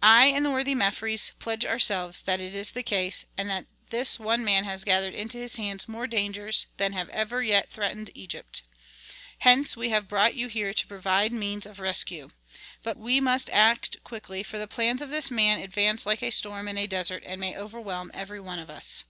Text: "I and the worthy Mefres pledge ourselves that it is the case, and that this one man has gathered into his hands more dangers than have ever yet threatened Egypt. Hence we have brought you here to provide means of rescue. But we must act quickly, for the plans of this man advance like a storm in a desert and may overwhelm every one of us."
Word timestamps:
"I 0.00 0.26
and 0.26 0.44
the 0.44 0.52
worthy 0.52 0.76
Mefres 0.76 1.32
pledge 1.40 1.64
ourselves 1.64 2.22
that 2.22 2.38
it 2.38 2.54
is 2.54 2.70
the 2.70 2.84
case, 2.84 3.24
and 3.36 3.50
that 3.50 3.66
this 3.90 4.16
one 4.16 4.44
man 4.44 4.62
has 4.64 4.84
gathered 4.84 5.12
into 5.14 5.38
his 5.38 5.56
hands 5.56 5.88
more 5.88 6.06
dangers 6.06 6.66
than 6.76 6.92
have 6.92 7.08
ever 7.08 7.42
yet 7.42 7.68
threatened 7.68 8.12
Egypt. 8.14 8.62
Hence 9.40 9.76
we 9.76 9.88
have 9.88 10.06
brought 10.06 10.36
you 10.36 10.46
here 10.46 10.72
to 10.72 10.86
provide 10.86 11.32
means 11.32 11.66
of 11.66 11.80
rescue. 11.80 12.28
But 12.84 12.96
we 12.96 13.18
must 13.20 13.50
act 13.50 13.96
quickly, 14.04 14.44
for 14.44 14.56
the 14.56 14.68
plans 14.68 15.02
of 15.02 15.10
this 15.10 15.32
man 15.32 15.58
advance 15.60 16.06
like 16.06 16.22
a 16.22 16.30
storm 16.30 16.68
in 16.68 16.78
a 16.78 16.86
desert 16.86 17.24
and 17.26 17.40
may 17.40 17.56
overwhelm 17.58 18.12
every 18.14 18.38
one 18.38 18.60
of 18.60 18.70
us." 18.70 19.02